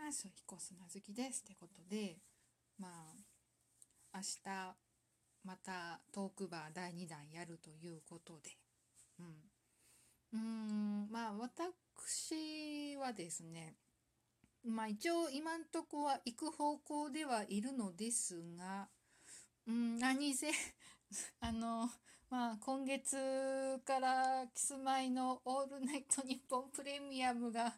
[0.00, 2.16] ます彦砂好きですってことで
[2.78, 4.74] まあ明日
[5.44, 8.50] またトークバー第2弾やるということで。
[9.18, 9.26] うん。
[10.32, 13.74] うーんまあ私はですね
[14.64, 18.88] まあ一応今んとこは行く方向ではいるのですが
[19.66, 20.50] うん何せ
[21.40, 21.90] あの
[22.28, 27.74] まあ今月からキスマイの「オールナイトニッポンプレミアム」が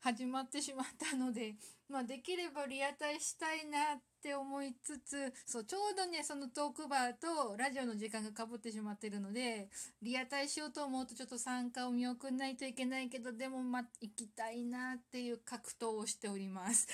[0.00, 1.56] 始まってしまったので、
[1.88, 9.70] まあ、できればリアタイしたいなって思いつつそうちょうどねそのトークバーとラジオの時間がかぶってしまってるので
[10.02, 16.88] リアタイしようと思うとちょっと参加を見送んないといけないけどでもま行きたいなっていう格闘をしております。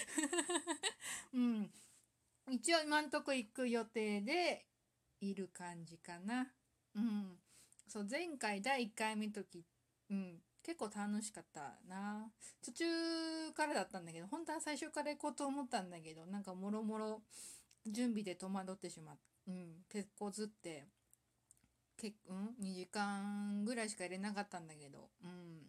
[1.35, 1.73] うん
[2.51, 4.67] 一応今んとこ行く予定で
[5.21, 6.53] いる感じかな。
[6.95, 7.39] うん。
[7.89, 9.65] そう、前回第1回目の時、
[10.11, 12.31] うん、結構楽しかったな。
[12.65, 12.85] 途中
[13.53, 17.23] からだったんだけど、本当は最初から行こうと思ったんだけど、なんかもろもろ
[17.87, 20.87] 準備で戸惑ってしまって、うん、結構ずって、
[21.99, 25.67] けうん、2時間ぐらいしか入れなかったんだけど、うん。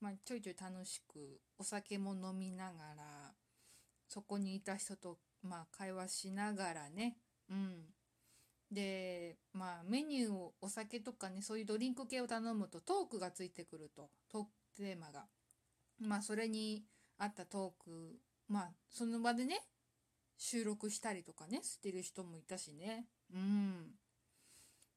[0.00, 3.32] まあ、ちょいちょい楽しく、お酒も飲みながら、
[4.08, 7.16] そこにいた人と、まあ、会話しながらね、
[7.50, 7.84] うん。
[8.74, 15.24] で、まあ、メニューをお酒とかね、そういうドリンク系を頼むとトークがついてくると、トークテーマが。
[16.00, 16.84] まあ、それに
[17.18, 19.62] 合ったトーク、まあ、その場でね、
[20.36, 23.06] 収録したりとかね、してる人もいたしね。
[23.32, 23.94] うん。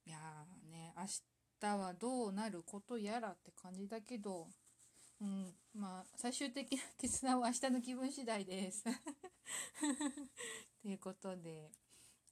[0.06, 1.04] いやーね、明
[1.62, 4.48] 日はどうなることやらって感じだけど、
[5.22, 8.84] うん、まあ、最終的な決断は明日の気分次第です。
[10.82, 11.72] ということで、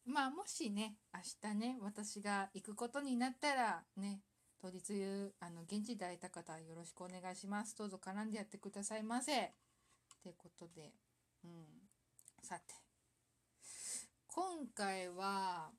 [0.06, 4.22] まあもしね明日ね私が行くことになったらね
[4.62, 7.78] 当日あの現地で会えた方よろしくお願いします。
[7.78, 9.52] どうぞ絡んでやってくださいませ。
[10.24, 10.92] ということで、
[11.44, 11.66] うん、
[12.42, 12.74] さて。
[14.28, 15.70] 今回は、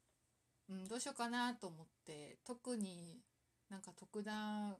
[0.70, 3.20] うん、どうしようかなと思って特に
[3.68, 4.76] なんか特段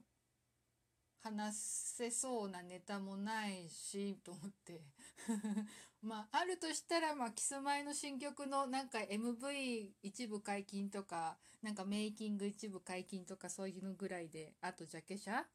[1.27, 4.81] 話せそうなネタもないしと思って。
[6.01, 15.45] まああるとしたらまあキスマイの新曲のなんか MV 一部解禁とかなんかメイキング一部解禁とかそういうのぐらいであとジャケ写？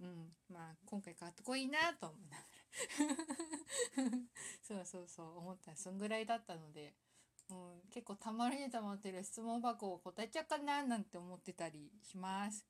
[0.00, 0.32] うん。
[0.48, 2.42] まあ今回かっこいいなと思いなが
[4.04, 4.18] ら。
[4.62, 5.72] そうそうそう思った。
[5.72, 6.94] らそんぐらいだったので、
[7.50, 12.64] うん、結構たまりにたまってる質問箱を答えちゃうかななんて思ってたりします。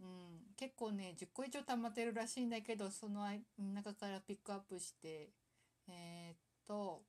[0.00, 3.26] うん、結構ね10個以上溜まってるらしいんだけどその
[3.58, 5.32] 中からピックアップして
[5.88, 7.02] えー、っと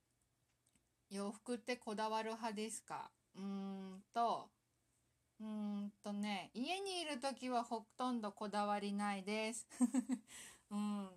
[1.09, 3.11] 洋服ってこだわる派ですか？
[3.35, 4.49] うーんと
[5.39, 9.67] うーんとね家にいる時はほとんどこだわりないです。
[10.69, 11.09] うん。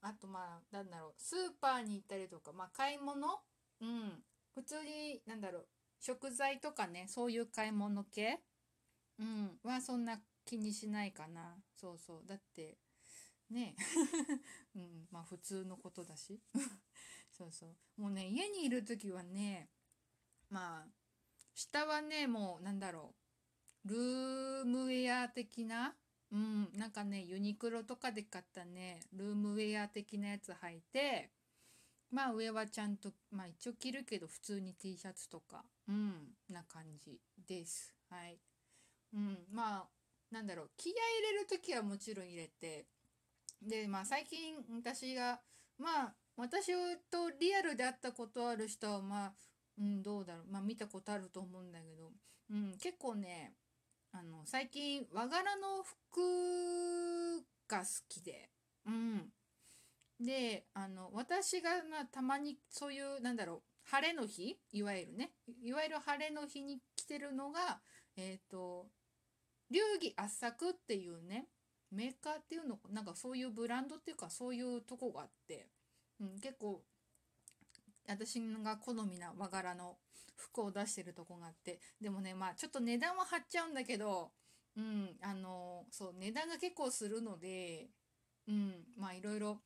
[0.00, 3.40] あとまあなんだろうスーパーに行ったりとかまあ買い物？
[3.80, 4.24] うん。
[4.54, 5.68] 普通になんだろう
[6.00, 8.40] 食材とかねそういう買い物系？
[9.18, 9.58] うん。
[9.62, 11.56] はそんな気にしないかな。
[11.76, 12.22] そうそう。
[12.26, 12.78] だって
[13.50, 13.76] ね。
[14.74, 15.08] うん。
[15.10, 16.40] まあ普通のことだし。
[17.30, 18.00] そうそう。
[18.00, 19.70] もうね家にいる時はね
[20.50, 20.88] まあ
[21.54, 23.14] 下はねもうなんだろ
[23.84, 23.88] う。
[23.88, 25.96] ルームウェア的な
[26.30, 26.72] うん。
[26.74, 31.32] なんかねユニクロとかで買ったねルームウェア的なやつ履いて
[32.10, 35.64] まあ上はちゃんとまあ一応着るけど普通に T シャツとか。
[35.88, 36.36] うん。
[36.48, 37.94] な感じです。
[38.08, 38.38] はい。
[39.14, 39.46] うん。
[39.50, 40.01] まあ
[40.32, 40.98] なんだろう気合入
[41.34, 42.86] れる時はもちろん入れて
[43.60, 45.40] でまあ最近私が
[45.78, 46.72] まあ私
[47.10, 49.32] とリアルで会ったことある人はまあ
[49.78, 52.10] うんどうだろうまあ見たことあると思うんだけど、
[52.50, 53.52] うん、結構ね
[54.12, 58.48] あの最近和柄の服が好きで
[58.86, 59.22] うん。
[60.20, 65.32] であの私がまあたまにそういうなんだろう晴れの日いわゆるね
[65.62, 67.80] いわゆる晴れの日に着てるのが
[68.16, 68.86] えっ、と
[69.72, 71.46] 流儀圧搾っていうね
[71.90, 75.68] メーカーっていうのなんかそういうブランドっていうかそういうとこがあって、
[76.20, 76.82] うん、結構
[78.08, 79.96] 私が好みな和柄の
[80.36, 84.30] 服を出してるとこがあってでもねまあちょっと値段は張っちゃうんだけど
[84.76, 87.88] うんあのそう値段が結構するので
[88.48, 89.58] うんまあいろいろ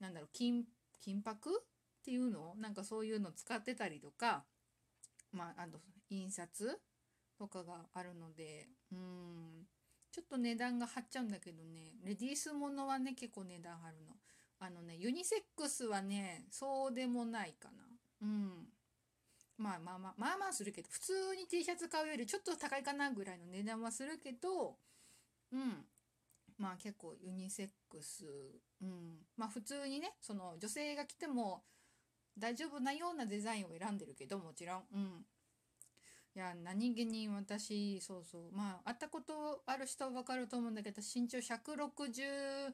[0.00, 0.64] なんだろう金
[1.00, 4.44] 金箔っていうのなんかそういうの使ってたりとか
[5.32, 5.78] まああの
[6.10, 6.78] 印刷
[7.42, 9.66] とかがあるのでうん。
[10.12, 14.12] ちょっと値段が張っちゃうんだけどねレディースものはね結構値段張るの。
[14.60, 17.82] あのねユニセックスはねそうでもないかな。
[18.22, 18.68] うん。
[19.58, 24.76] まあまあまあまあまあするけど普通に T シャツ買うよりちょっと高いかなぐらいの値段はするけど
[25.52, 25.84] うん。
[26.58, 28.24] まあ結構ユニセックス、
[28.80, 31.64] うん、まあ普通にねその女性が着ても
[32.38, 35.26] 大丈夫なようなデザインを選んでるけどもちろん、うん、
[36.34, 38.52] いや何気に私そうそう。
[38.52, 42.72] まあ会ったことある人は分かると思うんだけど身長168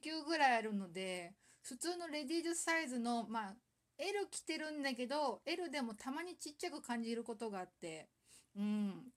[0.00, 3.54] 9ぐらいあるので普通のレディースサイズのまあ
[3.98, 8.08] L 着てるんだけど L でもたまにちっちゃく感じることがあって
[8.56, 9.12] うん。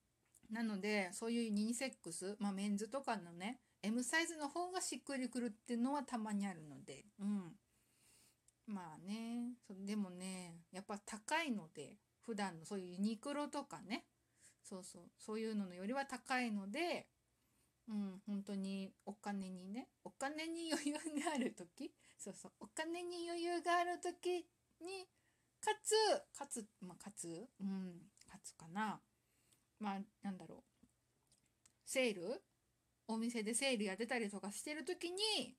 [0.52, 7.54] なのでそういうユニセックスまあメンズとかのね M サイズの方がしっくりくるっていうのはたまにあるのでうん。
[8.68, 9.54] まあね。
[9.70, 11.96] でもねやっぱ高いので
[12.28, 14.04] 普段のそういうユニクロとかね。
[14.62, 15.04] そうそう。
[15.18, 17.08] そういうののよりは高いので
[17.88, 20.94] うん本当にお金にねお金に余裕
[21.24, 22.52] がある時そうそう。
[22.60, 24.46] お金に余裕がある時
[24.82, 25.08] に
[25.62, 25.96] かつ
[26.38, 27.94] かつまあかつうん
[28.30, 29.00] かつかな。
[29.80, 30.88] まあなんだろう。
[31.86, 32.44] セール
[33.08, 35.56] お店でセールやってたりとかしてる時に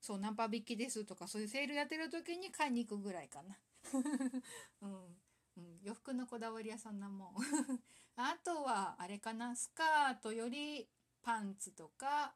[0.00, 3.56] そうナンパ引きですとかそういうセールやってる時に買いに行くぐらいかな。
[4.82, 5.23] うん。
[5.56, 7.34] うん、洋服のこだわり屋さんなもん。
[8.16, 10.88] あとはあれかなスカートより
[11.22, 12.34] パンツとか。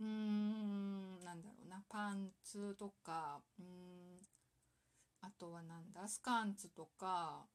[0.00, 1.84] うーんなんだろうな。
[1.88, 3.42] パンツとか。
[3.58, 4.20] うん。
[5.20, 7.46] あとはなんだスカンツとか。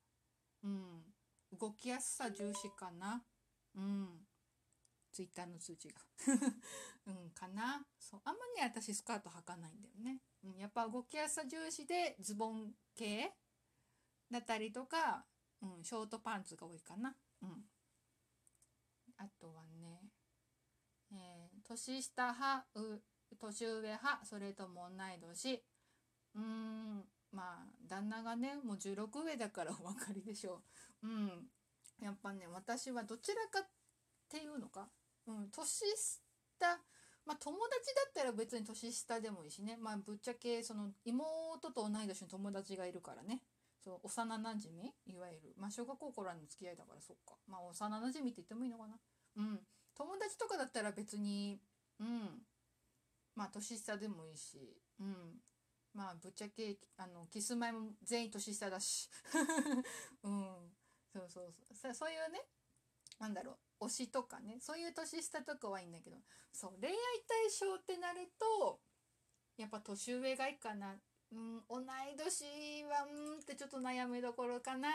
[0.63, 1.03] うん。
[1.59, 3.23] 動きやすさ重視かな。
[3.75, 4.27] うん。
[5.11, 6.01] ツイッターの通知が。
[7.07, 7.85] うんかな。
[7.99, 8.21] そう。
[8.23, 13.33] あんまり私スカート履かないんだよね、うん、やっぱ動きやすさ重視でズボン系
[14.31, 15.25] だったりとか、
[15.61, 17.15] うん、ショートパンツが多いかな。
[17.41, 17.49] うん。
[19.17, 20.01] あとはね、
[21.11, 22.65] えー、年下派、
[23.39, 25.63] 年上派、それとも同い年。
[26.35, 30.61] うーん、まあ、旦那がね、もう16上だからお分かりでしょ
[31.03, 31.07] う。
[31.07, 31.47] うん。
[32.01, 33.69] やっぱね、私はどちらかっ
[34.29, 34.87] ていうのか、
[35.27, 36.79] うん、年下、
[37.25, 39.77] まあ友達だったら別に年下でもいいしね。
[39.79, 43.41] まあぶっちゃけその妹と同い年の友達がいるからね。
[43.89, 45.53] そう幼なじみいわゆる。
[45.57, 47.35] まあ小学校からの付き合いだからそっか。
[47.47, 48.99] まあ幼なじみって言ってもいいのかな。
[49.37, 49.59] うん。
[49.95, 51.59] 友達とかだったら別に
[51.99, 52.45] うん。
[53.33, 54.77] まあ年下でもいいし。
[54.99, 55.41] うん。
[55.95, 59.09] まあぶっちゃけあのキスマイも全員年下だし。
[60.21, 60.77] うん。
[61.11, 61.93] そうそうそう。
[61.95, 62.41] そういうね
[63.17, 63.85] なんだろう。
[63.85, 64.59] 推しとかね。
[64.61, 66.17] そういう年下とかはいいんだけど。
[66.53, 66.95] そう恋愛
[67.27, 68.81] 対象ってなると
[69.57, 70.95] やっぱ年上がいいかな。
[71.31, 74.89] うん、同い年はうんってちょっと悩みどころかな。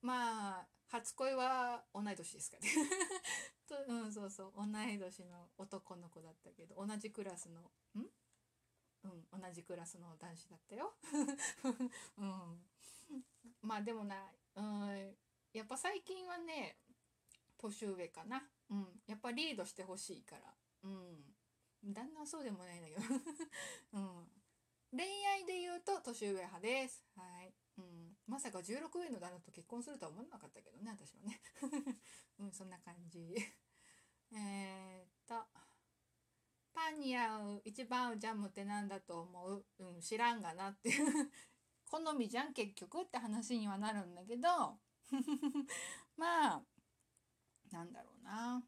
[0.00, 2.68] まあ初恋は同い年ですかね
[3.66, 7.60] と、うん、そうそう同い年の男の子だったけど同じクラスの
[7.94, 8.06] ん？
[9.04, 10.94] うん同じクラスの男子だったよ。
[12.18, 12.64] うん、
[13.62, 15.16] まあでもな、うん、
[15.52, 16.78] やっぱ最近はね
[17.58, 18.48] 年上かな。
[18.70, 20.54] うん、やっぱリードしてほしいから。
[20.84, 21.34] うん。
[21.92, 23.02] 旦那はそうでもないんだけど
[23.92, 24.43] うん。
[24.96, 27.04] 恋愛で言うと年上派です。
[27.16, 27.52] はい。
[27.78, 28.16] うん。
[28.26, 31.40] まさか16上の旦那と結婚するとは思わなかったけどね、私はね。
[32.38, 33.34] うん、そんな感じ。
[34.32, 35.44] え、っと。
[36.72, 39.64] パンに合う一番合うジャムって何だと思う？
[39.78, 41.30] うん、知らんがなっていう
[41.86, 44.80] 好みじゃん結局って話にはなるんだけど
[46.16, 46.64] まあ
[47.70, 48.64] なんだろうな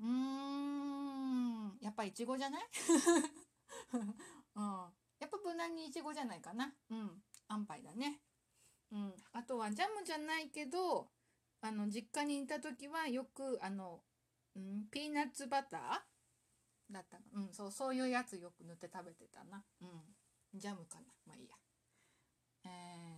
[0.00, 2.62] うーんやっぱいちごじゃない？
[4.54, 4.64] うん、
[5.20, 6.72] やっぱ無難にいちごじゃないかな。
[6.90, 7.10] うん。
[7.48, 8.20] 安牌だね。
[8.90, 9.12] うん。
[9.32, 11.08] あとはジャムじゃないけど
[11.60, 14.00] あの実家にいた時はよくあの、
[14.56, 15.80] うん、ピーナッツバター
[16.92, 19.62] だったうんそうそういうやつよく塗って食べてたな。
[19.80, 20.58] うん。
[20.58, 21.06] ジャムかな。
[21.26, 21.54] まあいいや。
[22.64, 22.68] え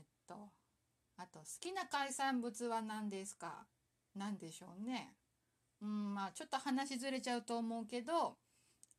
[0.01, 0.53] ー、っと
[1.17, 3.67] あと好きな海産物は何ですか？
[4.15, 5.17] 何でしょうね。
[5.83, 8.37] うんまあちょっと話ずれちゃうと思うけど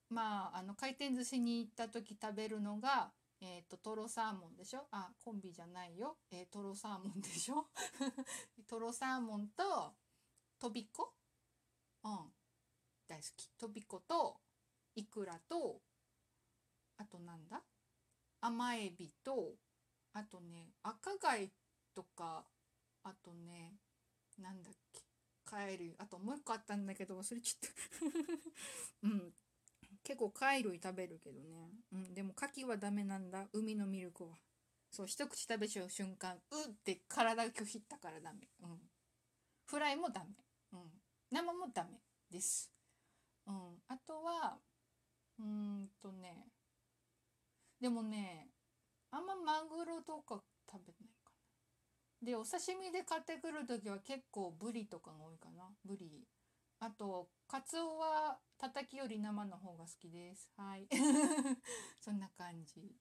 [0.09, 4.87] まあ、あの回転寿司に行った時食べるのが、えっ、ー、と、トロサーモンでしょ？
[4.91, 6.17] あ、コンビじゃないよ。
[6.31, 7.67] えー、トロサーモンでしょ？
[8.67, 9.95] トロサーモンと、
[10.59, 11.13] とびこ
[12.03, 12.33] うん。
[13.07, 13.49] 大好き。
[13.57, 14.39] とびこと、
[14.95, 15.81] いくらと、
[16.97, 17.61] あとなんだ？
[18.41, 19.55] 甘エビと、
[20.13, 21.51] あとね、赤貝
[21.93, 22.45] とか、
[23.03, 23.75] あとね、
[24.37, 25.01] なんだっけ、
[25.43, 27.69] カエル、あともう一個あったんだけど忘れちゃっ
[29.01, 29.33] た うん。
[30.05, 31.71] 結構貝類食べるけどね。
[31.91, 33.47] うん、でも牡蠣はダメなんだ。
[33.51, 34.37] 海のミルクは。
[34.91, 38.47] そう、一口食べちゃう瞬間、うって体拒否ったからダメ。
[38.61, 38.79] うん。
[39.65, 40.27] フライもダメ。
[40.73, 40.79] うん。
[41.31, 42.71] 生もダメです。
[43.47, 43.55] うん。
[43.87, 44.59] あとは、
[45.39, 46.45] うーんとね、
[47.81, 48.47] でもね、
[49.09, 51.31] あんまマグロとか食べないか
[52.21, 52.27] な。
[52.27, 55.75] で、お刺身で買ってくる時は結構ブリとかが多いかな。
[55.83, 56.27] ブリ。
[56.79, 60.49] あと、カツオは叩きより生の方が好きです。
[60.57, 60.87] はい。
[62.01, 62.95] そんな感じ。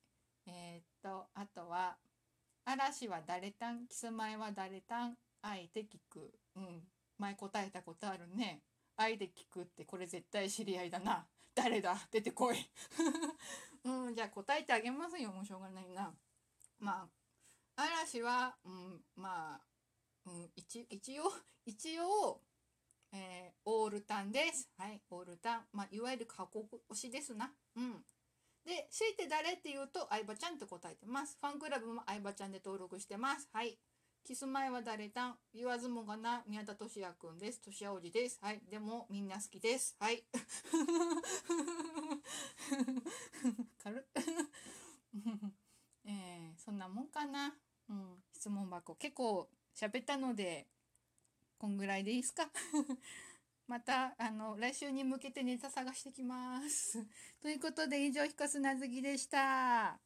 [0.47, 1.97] えー、っとあとは
[2.65, 3.87] 嵐は誰たん？
[3.89, 5.17] キスマイは誰たん？
[5.43, 6.39] あえて聞く。
[6.57, 6.87] うん。
[7.19, 8.63] 前答えたことあるね。
[8.97, 11.27] あえて聞くってこれ絶対知り合いだな。
[11.55, 11.97] 誰だ？
[12.11, 12.57] 出てこい。
[13.85, 15.33] うんじゃあ答えてあげますよ。
[15.33, 16.15] もうしょうがないな。
[16.79, 17.09] ま
[17.77, 19.61] あ嵐は、うん、まあ、
[20.27, 21.33] うん、一一応
[21.65, 22.41] 一応
[23.15, 24.69] えー、オールタンです。
[24.77, 25.61] はい、オールタン。
[25.73, 27.53] まあ、いわゆる過去推しですな。
[27.77, 28.03] うん。
[28.67, 31.39] で、強いて誰って言うと、相葉ちゃんって答えてます。
[31.41, 33.49] ファンクラブも相葉ちゃんで登録してます。
[33.53, 33.79] はい。
[34.25, 37.61] キスマイは誰たん言わずもがな、宮田俊也くんです。
[37.61, 38.39] 俊也おじです。
[38.43, 38.63] はい。
[38.69, 39.97] でも、みんな好きです。
[40.01, 40.25] はい。
[43.79, 44.05] 軽っ。
[46.07, 47.55] えー、そんなもんかな。
[47.89, 48.25] うん。
[48.33, 48.97] 質問箱。
[48.97, 50.67] 結構喋ったので、
[51.65, 52.51] こんぐらいでいいですか？
[53.67, 57.07] また、あの、来週に向けてネタ探してきます。
[57.41, 59.99] ということで、以上、ひかすなずきでした。